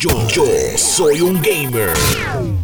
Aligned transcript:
Yo, 0.00 0.12
soy 0.76 1.20
un 1.22 1.42
gamer. 1.42 1.90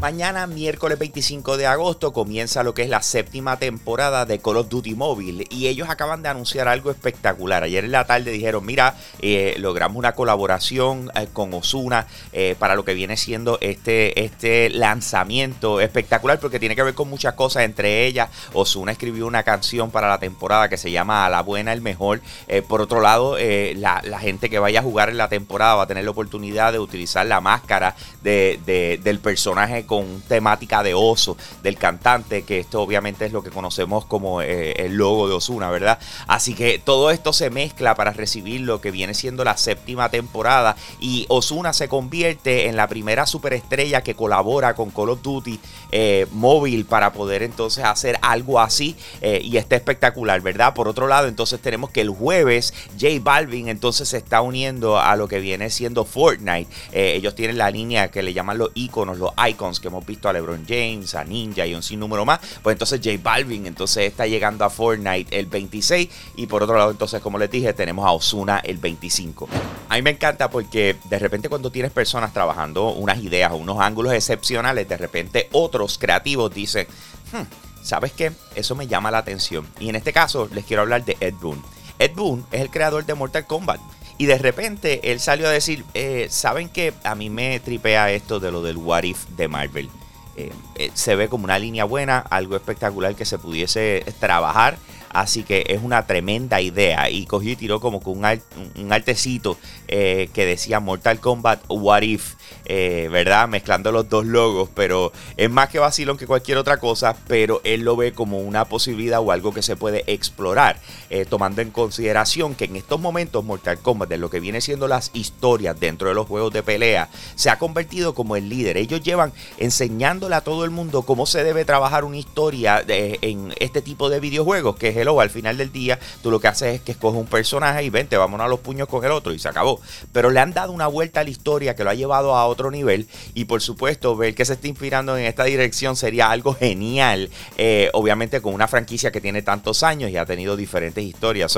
Mañana, 0.00 0.46
miércoles 0.46 1.00
25 1.00 1.56
de 1.56 1.66
agosto, 1.66 2.12
comienza 2.12 2.62
lo 2.62 2.74
que 2.74 2.82
es 2.82 2.88
la 2.88 3.02
séptima 3.02 3.58
temporada 3.58 4.24
de 4.24 4.38
Call 4.38 4.58
of 4.58 4.68
Duty 4.68 4.94
Mobile 4.94 5.44
y 5.50 5.66
ellos 5.66 5.88
acaban 5.90 6.22
de 6.22 6.28
anunciar 6.28 6.68
algo 6.68 6.92
espectacular. 6.92 7.64
Ayer 7.64 7.84
en 7.84 7.90
la 7.90 8.06
tarde 8.06 8.30
dijeron, 8.30 8.64
mira, 8.64 8.94
eh, 9.18 9.56
logramos 9.58 9.96
una 9.96 10.12
colaboración 10.12 11.10
eh, 11.16 11.26
con 11.32 11.52
Osuna 11.54 12.06
eh, 12.32 12.54
para 12.56 12.76
lo 12.76 12.84
que 12.84 12.94
viene 12.94 13.16
siendo 13.16 13.58
este, 13.60 14.24
este 14.24 14.70
lanzamiento 14.70 15.80
espectacular 15.80 16.38
porque 16.38 16.60
tiene 16.60 16.76
que 16.76 16.84
ver 16.84 16.94
con 16.94 17.10
muchas 17.10 17.34
cosas, 17.34 17.64
entre 17.64 18.06
ellas 18.06 18.28
Osuna 18.52 18.92
escribió 18.92 19.26
una 19.26 19.42
canción 19.42 19.90
para 19.90 20.08
la 20.08 20.18
temporada 20.18 20.68
que 20.68 20.76
se 20.76 20.92
llama 20.92 21.26
A 21.26 21.30
la 21.30 21.40
buena, 21.40 21.72
el 21.72 21.80
mejor. 21.80 22.20
por 22.68 22.80
otro 22.80 23.00
lado, 23.00 23.36
la, 23.38 24.02
la 24.04 24.18
gente 24.20 24.48
que 24.48 24.60
vaya 24.60 24.78
a 24.78 24.82
jugar 24.84 25.08
en 25.08 25.16
la 25.16 25.28
temporada 25.28 25.74
va 25.74 25.82
a 25.82 25.86
tener 25.88 26.04
la 26.04 26.12
oportunidad 26.12 26.72
de 26.72 26.78
utilizar 26.78 27.23
la 27.26 27.40
máscara 27.40 27.94
de, 28.22 29.00
del 29.02 29.20
personaje 29.20 29.86
con 29.86 30.22
temática 30.22 30.82
de 30.82 30.94
oso, 30.94 31.36
del 31.62 31.76
cantante, 31.76 32.42
que 32.42 32.58
esto 32.58 32.80
obviamente 32.80 33.26
es 33.26 33.32
lo 33.32 33.42
que 33.42 33.50
conocemos 33.50 34.04
como 34.06 34.42
eh, 34.42 34.72
el 34.76 34.94
logo 34.94 35.28
de 35.28 35.34
Osuna, 35.34 35.70
¿verdad? 35.70 35.98
Así 36.26 36.54
que 36.54 36.78
todo 36.78 37.10
esto 37.10 37.32
se 37.32 37.50
mezcla 37.50 37.94
para 37.94 38.12
recibir 38.12 38.62
lo 38.62 38.80
que 38.80 38.90
viene 38.90 39.14
siendo 39.14 39.44
la 39.44 39.56
séptima 39.56 40.08
temporada 40.08 40.76
y 41.00 41.26
Osuna 41.28 41.72
se 41.72 41.88
convierte 41.88 42.68
en 42.68 42.76
la 42.76 42.88
primera 42.88 43.26
superestrella 43.26 44.02
que 44.02 44.14
colabora 44.14 44.74
con 44.74 44.90
Call 44.90 45.10
of 45.10 45.22
Duty 45.22 45.60
eh, 45.92 46.26
móvil 46.32 46.86
para 46.86 47.12
poder 47.12 47.42
entonces 47.42 47.84
hacer 47.84 48.18
algo 48.22 48.60
así 48.60 48.96
eh, 49.20 49.40
y 49.42 49.56
está 49.56 49.76
espectacular, 49.76 50.40
¿verdad? 50.40 50.74
Por 50.74 50.88
otro 50.88 51.06
lado, 51.06 51.28
entonces 51.28 51.60
tenemos 51.60 51.90
que 51.90 52.00
el 52.00 52.10
jueves 52.10 52.72
J 53.00 53.14
Balvin 53.20 53.68
entonces 53.68 54.08
se 54.08 54.16
está 54.16 54.40
uniendo 54.40 54.98
a 54.98 55.14
lo 55.16 55.28
que 55.28 55.40
viene 55.40 55.70
siendo 55.70 56.04
Fortnite 56.04 56.68
ellos 57.14 57.34
tienen 57.34 57.58
la 57.58 57.70
línea 57.70 58.10
que 58.10 58.22
le 58.22 58.32
llaman 58.32 58.58
los 58.58 58.70
iconos, 58.74 59.18
los 59.18 59.32
icons 59.48 59.80
que 59.80 59.88
hemos 59.88 60.04
visto 60.04 60.28
a 60.28 60.32
LeBron 60.32 60.64
James, 60.68 61.14
a 61.14 61.24
Ninja 61.24 61.66
y 61.66 61.74
un 61.74 61.82
sinnúmero 61.82 62.24
más. 62.24 62.40
Pues 62.62 62.74
entonces 62.74 63.00
J 63.02 63.18
Balvin 63.22 63.66
entonces 63.66 64.04
está 64.04 64.26
llegando 64.26 64.64
a 64.64 64.70
Fortnite 64.70 65.38
el 65.38 65.46
26 65.46 66.08
y 66.36 66.46
por 66.46 66.62
otro 66.62 66.76
lado 66.76 66.90
entonces 66.90 67.20
como 67.20 67.38
les 67.38 67.50
dije 67.50 67.72
tenemos 67.72 68.06
a 68.06 68.12
Osuna 68.12 68.58
el 68.58 68.78
25. 68.78 69.48
A 69.88 69.94
mí 69.96 70.02
me 70.02 70.10
encanta 70.10 70.50
porque 70.50 70.96
de 71.04 71.18
repente 71.18 71.48
cuando 71.48 71.70
tienes 71.70 71.92
personas 71.92 72.32
trabajando 72.32 72.90
unas 72.90 73.18
ideas 73.18 73.52
o 73.52 73.56
unos 73.56 73.80
ángulos 73.80 74.12
excepcionales, 74.12 74.88
de 74.88 74.96
repente 74.96 75.48
otros 75.52 75.98
creativos 75.98 76.52
dicen, 76.52 76.86
hmm, 77.32 77.82
¿sabes 77.82 78.12
qué? 78.12 78.32
Eso 78.54 78.74
me 78.74 78.86
llama 78.86 79.10
la 79.10 79.18
atención. 79.18 79.66
Y 79.78 79.88
en 79.88 79.96
este 79.96 80.12
caso 80.12 80.48
les 80.52 80.64
quiero 80.64 80.82
hablar 80.82 81.04
de 81.04 81.16
Ed 81.20 81.34
Boon. 81.40 81.62
Ed 81.98 82.12
Boon 82.14 82.44
es 82.50 82.60
el 82.60 82.70
creador 82.70 83.06
de 83.06 83.14
Mortal 83.14 83.46
Kombat. 83.46 83.80
Y 84.16 84.26
de 84.26 84.38
repente 84.38 85.12
él 85.12 85.20
salió 85.20 85.48
a 85.48 85.50
decir, 85.50 85.84
eh, 85.94 86.28
¿saben 86.30 86.68
que 86.68 86.94
a 87.02 87.14
mí 87.14 87.30
me 87.30 87.58
tripea 87.60 88.12
esto 88.12 88.38
de 88.40 88.52
lo 88.52 88.62
del 88.62 88.76
What 88.76 89.02
If 89.02 89.26
de 89.36 89.48
Marvel? 89.48 89.90
Eh, 90.36 90.52
eh, 90.76 90.90
se 90.94 91.16
ve 91.16 91.28
como 91.28 91.44
una 91.44 91.58
línea 91.58 91.84
buena, 91.84 92.18
algo 92.18 92.56
espectacular 92.56 93.14
que 93.14 93.24
se 93.24 93.38
pudiese 93.38 94.04
trabajar 94.20 94.78
Así 95.14 95.44
que 95.44 95.64
es 95.68 95.80
una 95.80 96.06
tremenda 96.06 96.60
idea. 96.60 97.08
Y 97.08 97.24
cogió 97.24 97.52
y 97.52 97.56
tiró 97.56 97.80
como 97.80 98.00
con 98.00 98.18
un, 98.18 98.42
un 98.76 98.92
artecito 98.92 99.56
eh, 99.86 100.28
que 100.34 100.44
decía 100.44 100.80
Mortal 100.80 101.20
Kombat 101.20 101.62
What 101.68 102.02
If, 102.02 102.34
eh, 102.64 103.08
¿verdad? 103.12 103.46
Mezclando 103.46 103.92
los 103.92 104.08
dos 104.08 104.26
logos. 104.26 104.70
Pero 104.74 105.12
es 105.36 105.48
más 105.48 105.68
que 105.68 105.78
vacilón 105.78 106.16
que 106.16 106.26
cualquier 106.26 106.58
otra 106.58 106.78
cosa. 106.78 107.16
Pero 107.28 107.60
él 107.62 107.82
lo 107.82 107.94
ve 107.94 108.12
como 108.12 108.40
una 108.40 108.64
posibilidad 108.64 109.20
o 109.20 109.30
algo 109.30 109.54
que 109.54 109.62
se 109.62 109.76
puede 109.76 110.02
explorar. 110.12 110.80
Tomando 111.28 111.62
en 111.62 111.70
consideración 111.70 112.56
que 112.56 112.64
en 112.64 112.74
estos 112.74 113.00
momentos 113.00 113.44
Mortal 113.44 113.78
Kombat, 113.78 114.08
de 114.08 114.18
lo 114.18 114.30
que 114.30 114.40
viene 114.40 114.60
siendo 114.60 114.88
las 114.88 115.12
historias 115.14 115.78
dentro 115.78 116.08
de 116.08 116.14
los 116.14 116.26
juegos 116.26 116.52
de 116.52 116.64
pelea, 116.64 117.08
se 117.36 117.50
ha 117.50 117.58
convertido 117.58 118.14
como 118.16 118.34
el 118.34 118.48
líder. 118.48 118.76
Ellos 118.78 119.00
llevan 119.00 119.32
enseñándole 119.58 120.34
a 120.34 120.40
todo 120.40 120.63
el 120.64 120.70
mundo 120.70 121.02
cómo 121.02 121.26
se 121.26 121.44
debe 121.44 121.64
trabajar 121.64 122.04
una 122.04 122.16
historia 122.16 122.82
en 122.86 123.52
este 123.58 123.82
tipo 123.82 124.08
de 124.08 124.20
videojuegos, 124.20 124.76
que 124.76 124.88
es 124.88 124.96
al 125.04 125.30
final 125.30 125.56
del 125.56 125.70
día 125.70 125.98
tú 126.22 126.30
lo 126.30 126.40
que 126.40 126.48
haces 126.48 126.76
es 126.76 126.80
que 126.80 126.92
escoges 126.92 127.20
un 127.20 127.26
personaje 127.26 127.82
y 127.84 127.90
vente, 127.90 128.16
vámonos 128.16 128.46
a 128.46 128.48
los 128.48 128.60
puños 128.60 128.88
con 128.88 129.04
el 129.04 129.12
otro 129.12 129.32
y 129.32 129.38
se 129.38 129.48
acabó. 129.48 129.80
Pero 130.12 130.30
le 130.30 130.40
han 130.40 130.52
dado 130.52 130.72
una 130.72 130.86
vuelta 130.86 131.20
a 131.20 131.24
la 131.24 131.30
historia 131.30 131.74
que 131.74 131.84
lo 131.84 131.90
ha 131.90 131.94
llevado 131.94 132.34
a 132.34 132.46
otro 132.46 132.70
nivel 132.70 133.06
y 133.34 133.44
por 133.44 133.62
supuesto 133.62 134.16
ver 134.16 134.34
que 134.34 134.44
se 134.44 134.54
está 134.54 134.68
inspirando 134.68 135.16
en 135.16 135.24
esta 135.24 135.44
dirección 135.44 135.96
sería 135.96 136.30
algo 136.30 136.54
genial, 136.54 137.30
eh, 137.56 137.90
obviamente 137.92 138.40
con 138.40 138.54
una 138.54 138.68
franquicia 138.68 139.12
que 139.12 139.20
tiene 139.20 139.42
tantos 139.42 139.82
años 139.82 140.10
y 140.10 140.16
ha 140.16 140.26
tenido 140.26 140.56
diferentes 140.56 141.04
historias. 141.04 141.56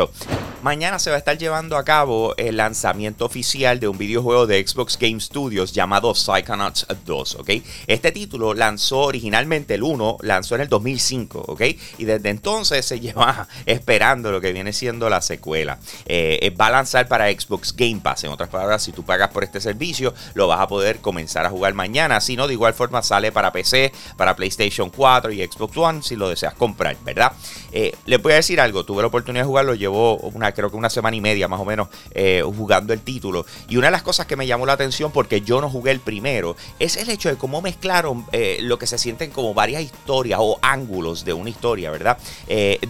Mañana 0.66 0.98
se 0.98 1.10
va 1.10 1.14
a 1.14 1.20
estar 1.20 1.38
llevando 1.38 1.76
a 1.76 1.84
cabo 1.84 2.34
el 2.36 2.56
lanzamiento 2.56 3.24
oficial 3.24 3.78
de 3.78 3.86
un 3.86 3.96
videojuego 3.96 4.48
de 4.48 4.66
Xbox 4.66 4.98
Game 4.98 5.20
Studios 5.20 5.72
llamado 5.72 6.12
Psychonauts 6.12 6.88
2, 7.04 7.36
¿ok? 7.36 7.50
Este 7.86 8.10
título 8.10 8.52
lanzó 8.52 9.02
originalmente 9.02 9.74
el 9.74 9.84
1, 9.84 10.16
lanzó 10.22 10.56
en 10.56 10.62
el 10.62 10.68
2005, 10.68 11.44
¿ok? 11.46 11.62
Y 11.98 12.04
desde 12.04 12.30
entonces 12.30 12.84
se 12.84 12.98
lleva 13.06 13.46
esperando 13.64 14.32
lo 14.32 14.40
que 14.40 14.52
viene 14.52 14.72
siendo 14.72 15.08
la 15.08 15.22
secuela. 15.22 15.78
Eh, 16.04 16.40
eh, 16.42 16.50
va 16.50 16.66
a 16.66 16.70
lanzar 16.72 17.06
para 17.06 17.30
Xbox 17.30 17.72
Game 17.76 18.00
Pass. 18.02 18.24
En 18.24 18.32
otras 18.32 18.48
palabras, 18.48 18.82
si 18.82 18.90
tú 18.90 19.04
pagas 19.04 19.28
por 19.28 19.44
este 19.44 19.60
servicio, 19.60 20.14
lo 20.34 20.48
vas 20.48 20.58
a 20.58 20.66
poder 20.66 20.98
comenzar 20.98 21.46
a 21.46 21.50
jugar 21.50 21.74
mañana. 21.74 22.20
Si 22.20 22.34
no, 22.34 22.48
de 22.48 22.54
igual 22.54 22.74
forma 22.74 23.04
sale 23.04 23.30
para 23.30 23.52
PC, 23.52 23.92
para 24.16 24.34
PlayStation 24.34 24.90
4 24.90 25.30
y 25.30 25.46
Xbox 25.46 25.76
One 25.76 26.02
si 26.02 26.16
lo 26.16 26.28
deseas 26.28 26.54
comprar, 26.54 26.96
¿verdad? 27.04 27.30
Eh, 27.78 27.94
les 28.06 28.22
voy 28.22 28.32
a 28.32 28.36
decir 28.36 28.58
algo. 28.58 28.84
Tuve 28.84 29.02
la 29.02 29.08
oportunidad 29.08 29.44
de 29.44 29.48
jugarlo, 29.48 29.74
llevo 29.74 30.16
una, 30.16 30.52
creo 30.52 30.70
que 30.70 30.76
una 30.78 30.88
semana 30.88 31.14
y 31.14 31.20
media 31.20 31.46
más 31.46 31.60
o 31.60 31.66
menos 31.66 31.88
jugando 32.56 32.94
el 32.94 33.00
título. 33.00 33.44
Y 33.68 33.76
una 33.76 33.88
de 33.88 33.90
las 33.90 34.02
cosas 34.02 34.24
que 34.24 34.34
me 34.34 34.46
llamó 34.46 34.64
la 34.64 34.72
atención 34.72 35.12
porque 35.12 35.42
yo 35.42 35.60
no 35.60 35.68
jugué 35.68 35.90
el 35.90 36.00
primero 36.00 36.56
es 36.78 36.96
el 36.96 37.10
hecho 37.10 37.28
de 37.28 37.36
cómo 37.36 37.60
mezclaron 37.60 38.24
lo 38.60 38.78
que 38.78 38.86
se 38.86 38.96
sienten 38.96 39.30
como 39.30 39.52
varias 39.52 39.82
historias 39.82 40.38
o 40.42 40.58
ángulos 40.62 41.24
de 41.24 41.34
una 41.34 41.50
historia, 41.50 41.90
¿verdad? 41.90 42.18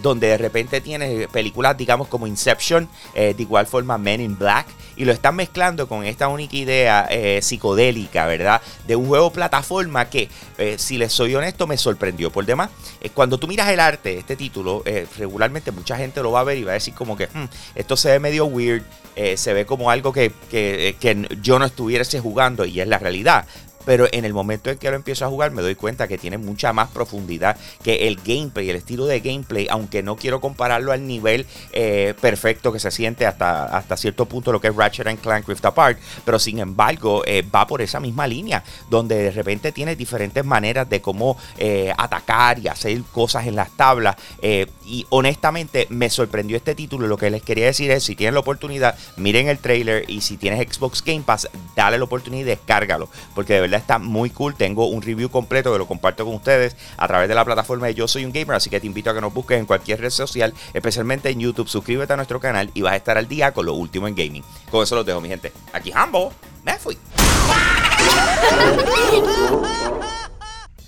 donde 0.01 0.27
de 0.27 0.37
repente 0.37 0.79
tienes 0.79 1.27
películas, 1.27 1.77
digamos, 1.77 2.07
como 2.07 2.27
Inception, 2.27 2.87
eh, 3.13 3.33
de 3.35 3.43
igual 3.43 3.67
forma 3.67 3.97
Men 3.97 4.21
in 4.21 4.37
Black, 4.37 4.67
y 4.97 5.05
lo 5.05 5.11
están 5.11 5.35
mezclando 5.35 5.87
con 5.87 6.03
esta 6.03 6.27
única 6.27 6.55
idea 6.55 7.07
eh, 7.09 7.39
psicodélica, 7.41 8.25
¿verdad? 8.25 8.61
De 8.85 8.95
un 8.95 9.07
juego 9.07 9.31
plataforma 9.31 10.09
que, 10.09 10.29
eh, 10.57 10.75
si 10.77 10.97
les 10.97 11.13
soy 11.13 11.35
honesto, 11.35 11.67
me 11.67 11.77
sorprendió 11.77 12.31
por 12.31 12.45
demás. 12.45 12.69
cuando 13.13 13.37
tú 13.37 13.47
miras 13.47 13.69
el 13.69 13.79
arte, 13.79 14.17
este 14.17 14.35
título, 14.35 14.83
regularmente 15.17 15.71
mucha 15.71 15.97
gente 15.97 16.21
lo 16.21 16.31
va 16.31 16.41
a 16.41 16.43
ver 16.43 16.57
y 16.57 16.63
va 16.63 16.71
a 16.71 16.73
decir 16.75 16.93
como 16.93 17.15
que 17.15 17.27
hmm, 17.27 17.45
esto 17.75 17.95
se 17.95 18.11
ve 18.11 18.19
medio 18.19 18.45
weird, 18.45 18.83
se 19.35 19.53
ve 19.53 19.65
como 19.65 19.89
algo 19.89 20.13
que, 20.13 20.31
que, 20.49 20.95
que 20.99 21.27
yo 21.41 21.59
no 21.59 21.65
estuviese 21.65 22.19
jugando 22.19 22.65
y 22.65 22.79
es 22.79 22.87
la 22.87 22.99
realidad 22.99 23.45
pero 23.87 24.05
en 24.11 24.25
el 24.25 24.33
momento 24.33 24.69
en 24.69 24.77
que 24.77 24.89
lo 24.89 24.97
empiezo 24.97 25.23
a 25.23 25.29
jugar 25.29 25.51
me 25.51 25.61
doy 25.61 25.75
cuenta 25.75 26.09
que 26.09 26.17
tiene 26.17 26.37
mucha 26.37 26.73
más 26.73 26.89
profundidad 26.89 27.55
que 27.83 28.09
el 28.09 28.17
gameplay, 28.17 28.69
el 28.69 28.75
estilo 28.75 29.05
de 29.05 29.21
gameplay, 29.21 29.65
aunque 29.69 30.03
no 30.03 30.17
quiero 30.17 30.41
compararlo 30.41 30.91
al 30.91 31.07
nivel 31.07 31.45
eh, 31.71 32.13
perfecto 32.19 32.73
que 32.73 32.79
se 32.79 32.91
siente 32.91 33.25
hasta, 33.25 33.63
hasta 33.63 33.95
cierto 33.95 34.25
punto 34.25 34.51
lo 34.51 34.59
que 34.59 34.67
es 34.67 34.75
Ratchet 34.75 35.07
and 35.07 35.21
Clank 35.21 35.47
Rift 35.47 35.63
Apart, 35.63 35.97
pero 36.25 36.37
sin 36.37 36.59
embargo 36.59 37.23
eh, 37.25 37.43
va 37.43 37.65
por 37.65 37.81
esa 37.81 38.01
misma 38.01 38.27
línea, 38.27 38.61
donde 38.89 39.15
de 39.15 39.31
repente 39.31 39.71
tiene 39.71 39.95
diferentes 39.95 40.43
maneras 40.43 40.89
de 40.89 40.99
cómo 40.99 41.37
eh, 41.57 41.93
atacar 41.97 42.59
y 42.59 42.67
hacer 42.67 43.01
cosas 43.13 43.47
en 43.47 43.55
las 43.55 43.71
tablas, 43.77 44.17
y 44.85 45.05
honestamente 45.09 45.87
me 45.89 46.09
sorprendió 46.09 46.57
este 46.57 46.75
título, 46.75 47.07
lo 47.07 47.17
que 47.17 47.29
les 47.29 47.41
quería 47.41 47.67
decir 47.67 47.89
es, 47.91 48.03
si 48.03 48.17
tienen 48.17 48.33
la 48.33 48.41
oportunidad, 48.41 48.97
miren 49.15 49.47
el 49.47 49.59
trailer, 49.59 50.03
y 50.09 50.19
si 50.19 50.35
tienes 50.35 50.67
Xbox 50.67 51.01
Game 51.05 51.21
Pass, 51.21 51.47
dale 51.73 51.97
la 51.97 52.03
oportunidad 52.03 52.41
y 52.41 52.49
descárgalo, 52.49 53.09
porque 53.33 53.53
de 53.53 53.61
verdad 53.61 53.76
está 53.77 53.99
muy 53.99 54.29
cool. 54.29 54.55
Tengo 54.55 54.87
un 54.87 55.01
review 55.01 55.29
completo 55.29 55.71
que 55.71 55.77
lo 55.77 55.87
comparto 55.87 56.25
con 56.25 56.35
ustedes 56.35 56.75
a 56.97 57.07
través 57.07 57.29
de 57.29 57.35
la 57.35 57.45
plataforma 57.45 57.87
de 57.87 57.95
Yo 57.95 58.07
Soy 58.07 58.25
un 58.25 58.31
Gamer. 58.31 58.55
Así 58.55 58.69
que 58.69 58.79
te 58.79 58.87
invito 58.87 59.09
a 59.09 59.13
que 59.13 59.21
nos 59.21 59.33
busques 59.33 59.59
en 59.59 59.65
cualquier 59.65 60.01
red 60.01 60.09
social, 60.09 60.53
especialmente 60.73 61.29
en 61.29 61.39
YouTube. 61.39 61.67
Suscríbete 61.67 62.13
a 62.13 62.15
nuestro 62.15 62.39
canal 62.39 62.71
y 62.73 62.81
vas 62.81 62.93
a 62.93 62.97
estar 62.97 63.17
al 63.17 63.27
día 63.27 63.53
con 63.53 63.65
lo 63.65 63.73
último 63.73 64.07
en 64.07 64.15
gaming. 64.15 64.43
Con 64.69 64.83
eso 64.83 64.95
los 64.95 65.05
dejo, 65.05 65.21
mi 65.21 65.29
gente. 65.29 65.51
Aquí 65.73 65.91
Hambo. 65.93 66.33
Me 66.63 66.77
fui. 66.77 66.97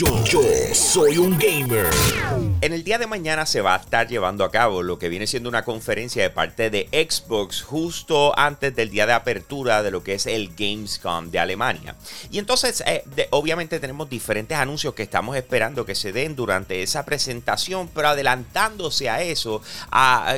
Yo, 0.00 0.40
soy 0.72 1.18
un 1.18 1.38
gamer. 1.38 1.90
En 2.62 2.72
el 2.72 2.84
día 2.84 2.96
de 2.96 3.06
mañana 3.06 3.44
se 3.44 3.60
va 3.60 3.74
a 3.74 3.78
estar 3.78 4.08
llevando 4.08 4.44
a 4.44 4.50
cabo 4.50 4.82
lo 4.82 4.98
que 4.98 5.10
viene 5.10 5.26
siendo 5.26 5.50
una 5.50 5.62
conferencia 5.62 6.22
de 6.22 6.30
parte 6.30 6.70
de 6.70 6.88
Xbox 6.90 7.62
justo 7.62 8.38
antes 8.38 8.74
del 8.74 8.88
día 8.88 9.04
de 9.04 9.12
apertura 9.12 9.82
de 9.82 9.90
lo 9.90 10.02
que 10.02 10.14
es 10.14 10.24
el 10.24 10.54
Gamescom 10.56 11.30
de 11.30 11.38
Alemania. 11.38 11.96
Y 12.30 12.38
entonces, 12.38 12.82
eh, 12.86 13.04
obviamente 13.28 13.78
tenemos 13.78 14.08
diferentes 14.08 14.56
anuncios 14.56 14.94
que 14.94 15.02
estamos 15.02 15.36
esperando 15.36 15.84
que 15.84 15.94
se 15.94 16.12
den 16.12 16.34
durante 16.34 16.82
esa 16.82 17.04
presentación, 17.04 17.90
pero 17.94 18.08
adelantándose 18.08 19.10
a 19.10 19.22
eso, 19.22 19.60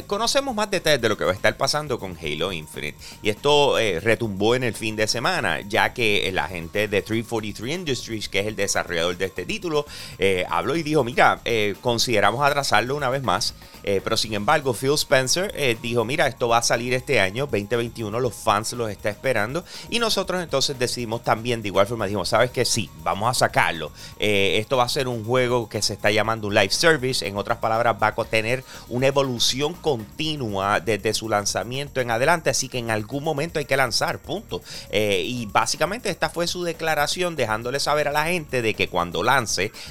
conocemos 0.08 0.56
más 0.56 0.72
detalles 0.72 1.00
de 1.00 1.08
lo 1.08 1.16
que 1.16 1.24
va 1.24 1.30
a 1.30 1.34
estar 1.34 1.56
pasando 1.56 2.00
con 2.00 2.16
Halo 2.20 2.50
Infinite. 2.50 2.98
Y 3.22 3.30
esto 3.30 3.78
eh, 3.78 4.00
retumbó 4.00 4.56
en 4.56 4.64
el 4.64 4.74
fin 4.74 4.96
de 4.96 5.06
semana, 5.06 5.60
ya 5.60 5.94
que 5.94 6.28
la 6.32 6.48
gente 6.48 6.88
de 6.88 7.02
343 7.02 7.78
Industries, 7.78 8.28
que 8.28 8.40
es 8.40 8.46
el 8.46 8.56
desarrollador 8.56 9.16
de 9.16 9.26
este 9.26 9.51
título, 9.52 9.84
eh, 10.19 10.46
habló 10.49 10.76
y 10.76 10.82
dijo, 10.82 11.04
mira, 11.04 11.40
eh, 11.44 11.75
consideramos 11.82 12.43
atrasarlo 12.43 12.96
una 12.96 13.10
vez 13.10 13.22
más, 13.22 13.54
eh, 13.82 14.00
pero 14.02 14.16
sin 14.16 14.32
embargo 14.32 14.72
Phil 14.72 14.94
Spencer 14.94 15.52
dijo, 15.82 16.06
mira, 16.06 16.26
esto 16.26 16.49
va 16.49 16.58
a 16.58 16.62
salir 16.62 16.94
este 16.94 17.20
año, 17.20 17.44
2021, 17.44 18.19
los 18.19 18.34
fans 18.34 18.72
los 18.72 18.90
está 18.90 19.10
esperando 19.10 19.62
y 19.90 19.99
nosotros 19.99 20.43
entonces 20.43 20.78
decidimos 20.78 21.22
también 21.22 21.60
de 21.60 21.69
igual 21.69 21.87
forma, 21.87 22.06
dijimos, 22.06 22.31
sabes 22.31 22.50
que 22.50 22.64
sí, 22.64 22.88
vamos 23.02 23.28
a 23.28 23.34
sacarlo. 23.34 23.93
esto 24.19 24.78
va 24.78 24.84
a 24.84 24.88
ser 24.88 25.06
un 25.06 25.22
juego 25.22 25.69
que 25.69 25.82
se 25.82 25.93
está 25.93 26.10
llamando 26.10 26.46
un 26.46 26.55
live 26.55 26.70
service, 26.70 27.26
en 27.26 27.37
otras 27.37 27.58
palabras, 27.58 27.96
va 28.02 28.08
a 28.08 28.25
tener 28.25 28.64
una 28.88 29.08
evolución 29.08 29.75
continua 29.75 30.81
desde 30.81 31.12
su 31.12 31.28
lanzamiento 31.28 32.00
en 32.00 32.10
adelante, 32.10 32.48
así 32.48 32.69
que 32.70 32.78
en 32.78 32.90
algún 32.90 33.22
momento 33.22 33.58
hay 33.58 33.66
que 33.66 33.76
lanzar, 33.76 34.19
punto. 34.19 34.62
y 34.90 35.46
básicamente 35.46 36.08
esta 36.08 36.31
fue 36.31 36.46
su 36.46 36.64
declaración 36.64 37.37
dejándole 37.37 37.81
saber 37.81 38.08
a 38.08 38.12
la 38.12 38.25
gente 38.25 38.62
de 38.62 38.75
que 38.75 38.88
cuando 38.88 39.22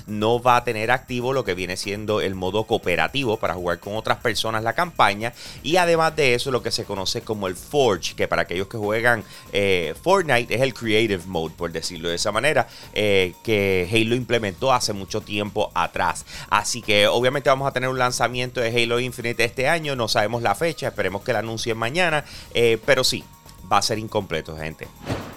no 0.07 0.41
va 0.41 0.57
a 0.57 0.63
tener 0.63 0.91
activo 0.91 1.33
lo 1.33 1.43
que 1.43 1.53
viene 1.53 1.77
siendo 1.77 2.21
el 2.21 2.35
modo 2.35 2.65
cooperativo 2.65 3.37
para 3.37 3.53
jugar 3.53 3.79
con 3.79 3.95
otras 3.95 4.17
personas 4.17 4.63
la 4.63 4.73
campaña 4.73 5.33
y 5.63 5.77
además 5.77 6.15
de 6.15 6.33
eso 6.33 6.51
lo 6.51 6.63
que 6.63 6.71
se 6.71 6.85
conoce 6.85 7.21
como 7.21 7.47
el 7.47 7.55
Forge, 7.55 8.15
que 8.15 8.27
para 8.27 8.43
aquellos 8.43 8.67
que 8.67 8.77
juegan 8.77 9.23
eh, 9.53 9.93
Fortnite 10.01 10.53
es 10.53 10.61
el 10.61 10.73
Creative 10.73 11.23
Mode, 11.27 11.53
por 11.57 11.71
decirlo 11.71 12.09
de 12.09 12.15
esa 12.15 12.31
manera, 12.31 12.67
eh, 12.93 13.33
que 13.43 13.87
Halo 13.91 14.15
implementó 14.15 14.73
hace 14.73 14.93
mucho 14.93 15.21
tiempo 15.21 15.71
atrás. 15.73 16.25
Así 16.49 16.81
que 16.81 17.07
obviamente 17.07 17.49
vamos 17.49 17.67
a 17.67 17.71
tener 17.71 17.89
un 17.89 17.99
lanzamiento 17.99 18.61
de 18.61 18.69
Halo 18.69 18.99
Infinite 18.99 19.43
este 19.43 19.67
año, 19.67 19.95
no 19.95 20.07
sabemos 20.07 20.41
la 20.41 20.55
fecha, 20.55 20.87
esperemos 20.87 21.23
que 21.23 21.33
la 21.33 21.39
anuncien 21.39 21.77
mañana, 21.77 22.25
eh, 22.53 22.77
pero 22.85 23.03
sí, 23.03 23.23
va 23.71 23.77
a 23.77 23.81
ser 23.81 23.99
incompleto, 23.99 24.57
gente. 24.57 24.87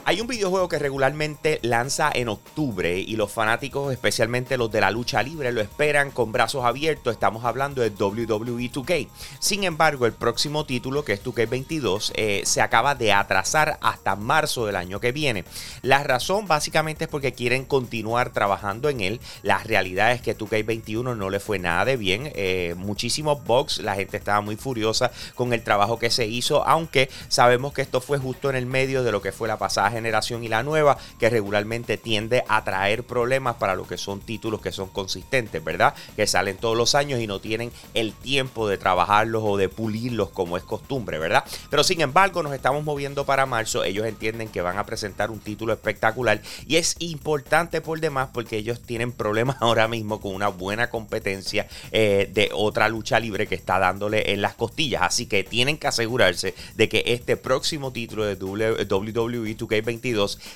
Hay 0.06 0.20
un 0.20 0.26
videojuego 0.26 0.68
que 0.68 0.78
regularmente 0.78 1.60
lanza 1.62 2.10
en 2.12 2.28
octubre 2.28 2.98
y 2.98 3.16
los 3.16 3.32
fanáticos, 3.32 3.90
especialmente 3.90 4.58
los 4.58 4.70
de 4.70 4.82
la 4.82 4.90
lucha 4.90 5.22
libre, 5.22 5.50
lo 5.50 5.62
esperan 5.62 6.10
con 6.10 6.30
brazos 6.30 6.66
abiertos. 6.66 7.14
Estamos 7.14 7.46
hablando 7.46 7.80
de 7.80 7.88
WWE 7.88 8.70
2K. 8.70 9.08
Sin 9.38 9.64
embargo, 9.64 10.04
el 10.04 10.12
próximo 10.12 10.66
título, 10.66 11.06
que 11.06 11.14
es 11.14 11.24
2K22, 11.24 12.12
eh, 12.16 12.42
se 12.44 12.60
acaba 12.60 12.94
de 12.94 13.14
atrasar 13.14 13.78
hasta 13.80 14.14
marzo 14.14 14.66
del 14.66 14.76
año 14.76 15.00
que 15.00 15.10
viene. 15.10 15.46
La 15.80 16.02
razón 16.02 16.46
básicamente 16.46 17.04
es 17.04 17.10
porque 17.10 17.32
quieren 17.32 17.64
continuar 17.64 18.30
trabajando 18.30 18.90
en 18.90 19.00
él. 19.00 19.20
La 19.42 19.56
realidad 19.56 20.12
es 20.12 20.20
que 20.20 20.36
2K21 20.36 21.16
no 21.16 21.30
le 21.30 21.40
fue 21.40 21.58
nada 21.58 21.86
de 21.86 21.96
bien. 21.96 22.30
Eh, 22.34 22.74
muchísimos 22.76 23.42
bugs, 23.42 23.78
la 23.78 23.94
gente 23.94 24.18
estaba 24.18 24.42
muy 24.42 24.56
furiosa 24.56 25.10
con 25.34 25.54
el 25.54 25.62
trabajo 25.62 25.98
que 25.98 26.10
se 26.10 26.26
hizo, 26.26 26.62
aunque 26.68 27.08
sabemos 27.28 27.72
que 27.72 27.80
esto 27.80 28.02
fue 28.02 28.18
justo 28.18 28.50
en 28.50 28.56
el 28.56 28.66
medio 28.66 29.02
de 29.02 29.10
lo 29.10 29.22
que 29.22 29.32
fue 29.32 29.48
la 29.48 29.56
pasada 29.56 29.93
generación 29.94 30.44
y 30.44 30.48
la 30.48 30.62
nueva, 30.62 30.98
que 31.18 31.30
regularmente 31.30 31.96
tiende 31.96 32.44
a 32.48 32.62
traer 32.64 33.04
problemas 33.04 33.56
para 33.56 33.74
lo 33.74 33.86
que 33.86 33.96
son 33.96 34.20
títulos 34.20 34.60
que 34.60 34.72
son 34.72 34.88
consistentes, 34.88 35.64
¿verdad? 35.64 35.94
Que 36.16 36.26
salen 36.26 36.56
todos 36.56 36.76
los 36.76 36.94
años 36.94 37.20
y 37.20 37.26
no 37.26 37.40
tienen 37.40 37.72
el 37.94 38.12
tiempo 38.12 38.68
de 38.68 38.78
trabajarlos 38.78 39.42
o 39.44 39.56
de 39.56 39.68
pulirlos 39.68 40.30
como 40.30 40.56
es 40.56 40.62
costumbre, 40.62 41.18
¿verdad? 41.18 41.44
Pero 41.70 41.84
sin 41.84 42.00
embargo, 42.00 42.42
nos 42.42 42.52
estamos 42.52 42.84
moviendo 42.84 43.24
para 43.24 43.46
marzo. 43.46 43.84
Ellos 43.84 44.06
entienden 44.06 44.48
que 44.48 44.62
van 44.62 44.78
a 44.78 44.86
presentar 44.86 45.30
un 45.30 45.40
título 45.40 45.72
espectacular 45.72 46.40
y 46.66 46.76
es 46.76 46.96
importante 46.98 47.80
por 47.80 48.00
demás 48.00 48.28
porque 48.32 48.56
ellos 48.56 48.82
tienen 48.82 49.12
problemas 49.12 49.56
ahora 49.60 49.88
mismo 49.88 50.20
con 50.20 50.34
una 50.34 50.48
buena 50.48 50.90
competencia 50.90 51.66
eh, 51.92 52.30
de 52.32 52.50
otra 52.52 52.88
lucha 52.88 53.20
libre 53.20 53.46
que 53.46 53.54
está 53.54 53.78
dándole 53.78 54.32
en 54.32 54.42
las 54.42 54.54
costillas. 54.54 55.02
Así 55.02 55.26
que 55.26 55.44
tienen 55.44 55.78
que 55.78 55.86
asegurarse 55.86 56.54
de 56.74 56.88
que 56.88 57.04
este 57.06 57.36
próximo 57.36 57.92
título 57.92 58.24
de 58.24 58.34
WWE 58.34 59.56
2K 59.56 59.83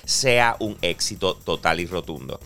sea 0.05 0.55
un 0.59 0.77
éxito 0.81 1.35
total 1.35 1.79
y 1.79 1.85
rotundo. 1.85 2.39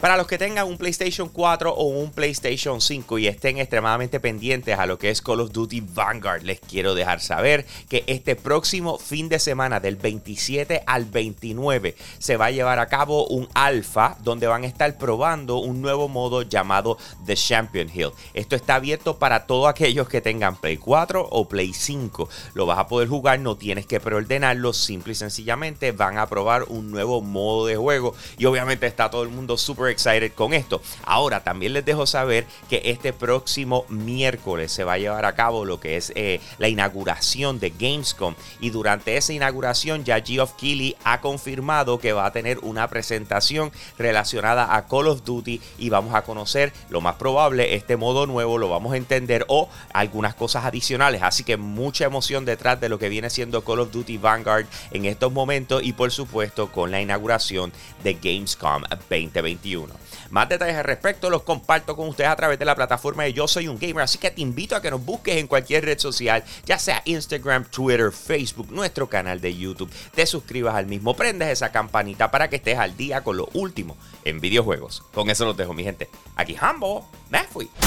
Para 0.00 0.16
los 0.16 0.28
que 0.28 0.38
tengan 0.38 0.68
un 0.68 0.78
PlayStation 0.78 1.28
4 1.28 1.74
o 1.74 1.84
un 1.86 2.12
PlayStation 2.12 2.80
5 2.80 3.18
y 3.18 3.26
estén 3.26 3.58
extremadamente 3.58 4.20
pendientes 4.20 4.78
a 4.78 4.86
lo 4.86 4.96
que 4.96 5.10
es 5.10 5.20
Call 5.20 5.40
of 5.40 5.50
Duty 5.50 5.80
Vanguard, 5.80 6.44
les 6.44 6.60
quiero 6.60 6.94
dejar 6.94 7.20
saber 7.20 7.66
que 7.88 8.04
este 8.06 8.36
próximo 8.36 8.98
fin 8.98 9.28
de 9.28 9.40
semana 9.40 9.80
del 9.80 9.96
27 9.96 10.84
al 10.86 11.04
29 11.04 11.96
se 12.20 12.36
va 12.36 12.46
a 12.46 12.50
llevar 12.52 12.78
a 12.78 12.86
cabo 12.86 13.26
un 13.26 13.48
alfa 13.54 14.16
donde 14.22 14.46
van 14.46 14.62
a 14.62 14.68
estar 14.68 14.96
probando 14.98 15.58
un 15.58 15.82
nuevo 15.82 16.08
modo 16.08 16.42
llamado 16.42 16.96
The 17.26 17.34
Champion 17.34 17.90
Hill. 17.92 18.12
Esto 18.34 18.54
está 18.54 18.76
abierto 18.76 19.18
para 19.18 19.46
todos 19.46 19.68
aquellos 19.68 20.08
que 20.08 20.20
tengan 20.20 20.54
Play 20.54 20.76
4 20.76 21.26
o 21.28 21.48
Play 21.48 21.72
5. 21.74 22.28
Lo 22.54 22.66
vas 22.66 22.78
a 22.78 22.86
poder 22.86 23.08
jugar, 23.08 23.40
no 23.40 23.56
tienes 23.56 23.84
que 23.84 23.98
preordenarlo, 23.98 24.72
simple 24.72 25.12
y 25.14 25.16
sencillamente 25.16 25.90
van 25.90 26.18
a 26.18 26.27
probar 26.28 26.64
un 26.68 26.90
nuevo 26.90 27.20
modo 27.20 27.66
de 27.66 27.76
juego 27.76 28.14
y 28.36 28.44
obviamente 28.46 28.86
está 28.86 29.10
todo 29.10 29.22
el 29.22 29.28
mundo 29.28 29.56
súper 29.56 29.90
excited 29.90 30.32
con 30.32 30.52
esto. 30.54 30.80
Ahora 31.04 31.42
también 31.42 31.72
les 31.72 31.84
dejo 31.84 32.06
saber 32.06 32.46
que 32.68 32.82
este 32.84 33.12
próximo 33.12 33.84
miércoles 33.88 34.72
se 34.72 34.84
va 34.84 34.94
a 34.94 34.98
llevar 34.98 35.24
a 35.24 35.34
cabo 35.34 35.64
lo 35.64 35.80
que 35.80 35.96
es 35.96 36.12
eh, 36.14 36.40
la 36.58 36.68
inauguración 36.68 37.58
de 37.58 37.70
Gamescom 37.70 38.34
y 38.60 38.70
durante 38.70 39.16
esa 39.16 39.32
inauguración 39.32 40.04
ya 40.04 40.20
Geoff 40.20 40.52
Keighley 40.54 40.96
ha 41.04 41.20
confirmado 41.20 41.98
que 41.98 42.12
va 42.12 42.26
a 42.26 42.32
tener 42.32 42.58
una 42.60 42.88
presentación 42.88 43.72
relacionada 43.96 44.76
a 44.76 44.86
Call 44.86 45.08
of 45.08 45.24
Duty 45.24 45.60
y 45.78 45.90
vamos 45.90 46.14
a 46.14 46.22
conocer 46.22 46.72
lo 46.90 47.00
más 47.00 47.16
probable 47.16 47.74
este 47.74 47.96
modo 47.96 48.26
nuevo 48.26 48.58
lo 48.58 48.68
vamos 48.68 48.92
a 48.92 48.96
entender 48.96 49.44
o 49.48 49.68
algunas 49.92 50.34
cosas 50.34 50.64
adicionales 50.64 51.22
así 51.22 51.44
que 51.44 51.56
mucha 51.56 52.04
emoción 52.04 52.44
detrás 52.44 52.80
de 52.80 52.88
lo 52.88 52.98
que 52.98 53.08
viene 53.08 53.30
siendo 53.30 53.64
Call 53.64 53.80
of 53.80 53.92
Duty 53.92 54.18
Vanguard 54.18 54.66
en 54.90 55.04
estos 55.04 55.32
momentos 55.32 55.82
y 55.82 55.92
por 55.92 56.10
supuesto 56.18 56.72
con 56.72 56.90
la 56.90 57.00
inauguración 57.00 57.72
de 58.02 58.14
Gamescom 58.14 58.82
2021. 59.08 59.94
Más 60.30 60.48
detalles 60.48 60.74
al 60.74 60.84
respecto 60.84 61.30
los 61.30 61.42
comparto 61.42 61.94
con 61.94 62.08
ustedes 62.08 62.30
a 62.30 62.34
través 62.34 62.58
de 62.58 62.64
la 62.64 62.74
plataforma 62.74 63.22
de 63.22 63.32
Yo 63.32 63.46
Soy 63.46 63.68
un 63.68 63.78
Gamer, 63.78 64.02
así 64.02 64.18
que 64.18 64.32
te 64.32 64.40
invito 64.40 64.74
a 64.74 64.82
que 64.82 64.90
nos 64.90 65.04
busques 65.04 65.36
en 65.36 65.46
cualquier 65.46 65.84
red 65.84 65.98
social, 65.98 66.42
ya 66.66 66.76
sea 66.78 67.02
Instagram, 67.04 67.66
Twitter, 67.66 68.10
Facebook, 68.10 68.72
nuestro 68.72 69.08
canal 69.08 69.40
de 69.40 69.56
YouTube. 69.56 69.92
Te 70.12 70.26
suscribas 70.26 70.74
al 70.74 70.86
mismo, 70.86 71.14
prendes 71.14 71.50
esa 71.50 71.70
campanita 71.70 72.32
para 72.32 72.50
que 72.50 72.56
estés 72.56 72.78
al 72.78 72.96
día 72.96 73.22
con 73.22 73.36
lo 73.36 73.48
último 73.54 73.96
en 74.24 74.40
videojuegos. 74.40 75.04
Con 75.14 75.30
eso 75.30 75.44
los 75.44 75.56
dejo, 75.56 75.72
mi 75.72 75.84
gente. 75.84 76.08
Aquí 76.34 76.56
Hambo, 76.60 77.08
me 77.30 77.44
fui. 77.44 77.70